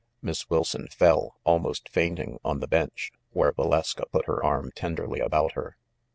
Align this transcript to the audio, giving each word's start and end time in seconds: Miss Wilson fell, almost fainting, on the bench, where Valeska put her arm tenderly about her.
Miss 0.19 0.49
Wilson 0.49 0.87
fell, 0.87 1.35
almost 1.43 1.87
fainting, 1.87 2.39
on 2.43 2.59
the 2.59 2.67
bench, 2.67 3.11
where 3.33 3.51
Valeska 3.53 4.05
put 4.11 4.25
her 4.25 4.43
arm 4.43 4.71
tenderly 4.75 5.19
about 5.19 5.51
her. 5.51 5.77